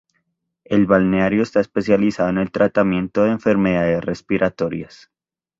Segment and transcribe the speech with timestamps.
[0.63, 5.11] El balneario está especializado en el tratamiento de enfermedades respiratorias.